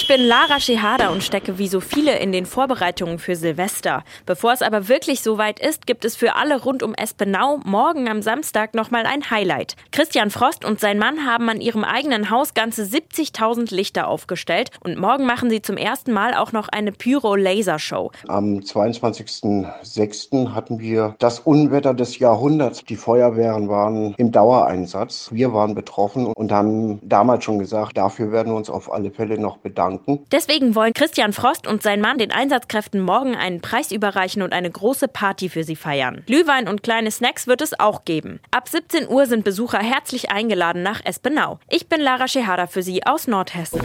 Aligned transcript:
Ich 0.00 0.06
bin 0.06 0.20
Lara 0.20 0.60
Shehada 0.60 1.08
und 1.08 1.24
stecke 1.24 1.58
wie 1.58 1.66
so 1.66 1.80
viele 1.80 2.20
in 2.20 2.30
den 2.30 2.46
Vorbereitungen 2.46 3.18
für 3.18 3.34
Silvester. 3.34 4.04
Bevor 4.26 4.52
es 4.52 4.62
aber 4.62 4.86
wirklich 4.86 5.22
soweit 5.22 5.58
ist, 5.58 5.88
gibt 5.88 6.04
es 6.04 6.14
für 6.14 6.36
alle 6.36 6.62
rund 6.62 6.84
um 6.84 6.94
Espenau 6.94 7.58
morgen 7.64 8.08
am 8.08 8.22
Samstag 8.22 8.74
nochmal 8.74 9.06
ein 9.06 9.28
Highlight. 9.28 9.74
Christian 9.90 10.30
Frost 10.30 10.64
und 10.64 10.78
sein 10.78 11.00
Mann 11.00 11.26
haben 11.26 11.48
an 11.48 11.60
ihrem 11.60 11.82
eigenen 11.82 12.30
Haus 12.30 12.54
ganze 12.54 12.84
70.000 12.84 13.74
Lichter 13.74 14.06
aufgestellt 14.06 14.70
und 14.84 15.00
morgen 15.00 15.26
machen 15.26 15.50
sie 15.50 15.62
zum 15.62 15.76
ersten 15.76 16.12
Mal 16.12 16.32
auch 16.34 16.52
noch 16.52 16.68
eine 16.68 16.92
Pyro-Laser-Show. 16.92 18.12
Am 18.28 18.60
22.06. 18.60 20.54
hatten 20.54 20.78
wir 20.78 21.16
das 21.18 21.40
Unwetter 21.40 21.92
des 21.92 22.20
Jahrhunderts. 22.20 22.84
Die 22.84 22.94
Feuerwehren 22.94 23.68
waren 23.68 24.14
im 24.16 24.30
Dauereinsatz. 24.30 25.30
Wir 25.32 25.52
waren 25.52 25.74
betroffen 25.74 26.26
und 26.26 26.52
haben 26.52 27.00
damals 27.02 27.42
schon 27.42 27.58
gesagt, 27.58 27.96
dafür 27.98 28.30
werden 28.30 28.52
wir 28.52 28.56
uns 28.56 28.70
auf 28.70 28.92
alle 28.92 29.10
Fälle 29.10 29.40
noch 29.40 29.56
bedanken 29.56 29.87
danken. 29.88 30.24
Deswegen 30.30 30.74
wollen 30.74 30.92
Christian 30.92 31.32
Frost 31.32 31.66
und 31.66 31.82
sein 31.82 32.00
Mann 32.00 32.18
den 32.18 32.32
Einsatzkräften 32.32 33.00
morgen 33.00 33.34
einen 33.34 33.60
Preis 33.60 33.92
überreichen 33.92 34.42
und 34.42 34.52
eine 34.52 34.70
große 34.70 35.08
Party 35.08 35.48
für 35.48 35.64
sie 35.64 35.76
feiern. 35.76 36.22
Glühwein 36.26 36.68
und 36.68 36.82
kleine 36.82 37.10
Snacks 37.10 37.46
wird 37.46 37.62
es 37.62 37.78
auch 37.78 38.04
geben. 38.04 38.40
Ab 38.50 38.68
17 38.68 39.08
Uhr 39.08 39.26
sind 39.26 39.44
Besucher 39.44 39.78
herzlich 39.78 40.30
eingeladen 40.30 40.82
nach 40.82 41.00
Espenau. 41.04 41.58
Ich 41.68 41.88
bin 41.88 42.00
Lara 42.00 42.28
Schehada 42.28 42.66
für 42.66 42.82
Sie 42.82 43.04
aus 43.04 43.26
Nordhessen. 43.26 43.80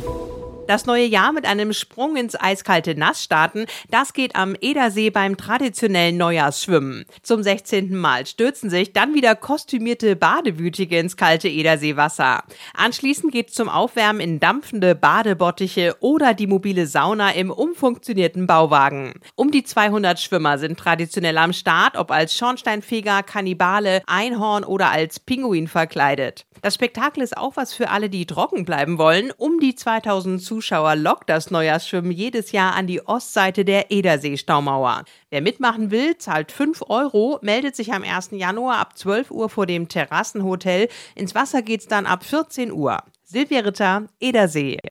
Das 0.66 0.86
neue 0.86 1.04
Jahr 1.06 1.34
mit 1.34 1.46
einem 1.46 1.74
Sprung 1.74 2.16
ins 2.16 2.40
eiskalte 2.40 2.96
Nass 2.96 3.22
starten, 3.22 3.66
das 3.90 4.14
geht 4.14 4.38
am 4.38 4.56
Edersee 4.62 5.10
beim 5.10 5.36
traditionellen 5.36 6.16
Neujahrsschwimmen. 6.16 7.06
Zum 7.22 7.44
16. 7.44 7.94
Mal 7.94 8.26
stürzen 8.26 8.70
sich 8.70 8.94
dann 8.94 9.14
wieder 9.14 9.36
kostümierte 9.36 10.16
Badewütige 10.16 10.98
ins 11.00 11.18
kalte 11.18 11.50
Ederseewasser. 11.50 12.44
Anschließend 12.76 13.34
geht's 13.34 13.54
zum 13.54 13.68
Aufwärmen 13.68 14.22
in 14.22 14.40
dampfende 14.40 14.96
Badebottiche 14.96 15.98
oder 16.00 16.34
die 16.34 16.48
mobile 16.48 16.88
Sauna 16.88 17.32
im 17.32 17.52
umfunktionierten 17.52 18.48
Bauwagen. 18.48 19.16
Um 19.36 19.52
die 19.52 19.66
200 19.66 20.18
Schwimmer 20.18 20.58
sind 20.60 20.80
traditionell 20.80 21.38
am 21.40 21.52
Start, 21.52 21.98
ob 21.98 22.10
als 22.10 22.38
Schornsteinfeger, 22.38 23.22
Kannibale, 23.24 24.02
Einhorn 24.08 24.64
oder 24.64 24.92
als 24.92 25.20
Pinguin 25.20 25.68
verkleidet. 25.68 26.46
Das 26.64 26.76
Spektakel 26.76 27.22
ist 27.22 27.36
auch 27.36 27.58
was 27.58 27.74
für 27.74 27.90
alle, 27.90 28.10
die 28.10 28.26
trocken 28.26 28.64
bleiben 28.64 28.98
wollen. 28.98 29.32
Um 29.36 29.60
die 29.60 29.76
2000 29.76 30.42
Zuschauer 30.54 30.96
lockt 30.96 31.32
das 31.32 31.50
Neujahrsschwimmen 31.50 32.12
jedes 32.12 32.52
Jahr 32.52 32.76
an 32.76 32.86
die 32.86 33.02
Ostseite 33.08 33.66
der 33.66 33.90
Edersee-Staumauer. 33.90 35.04
Wer 35.32 35.42
mitmachen 35.42 35.90
will, 35.90 36.16
zahlt 36.20 36.52
5 36.52 36.84
Euro, 36.90 37.40
meldet 37.42 37.76
sich 37.76 37.92
am 37.92 38.04
1. 38.04 38.30
Januar 38.34 38.78
ab 38.78 38.96
12 38.96 39.32
Uhr 39.32 39.50
vor 39.50 39.66
dem 39.66 39.88
Terrassenhotel. 39.88 40.90
Ins 41.16 41.34
Wasser 41.34 41.64
geht's 41.64 41.88
dann 41.88 42.06
ab 42.06 42.24
14 42.24 42.72
Uhr. 42.72 43.00
Silvia 43.24 43.62
Ritter, 43.62 44.04
Edersee. 44.20 44.78